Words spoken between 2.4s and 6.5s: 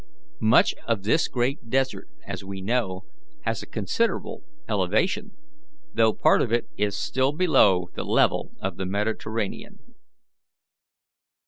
we know, has a considerable elevation, though part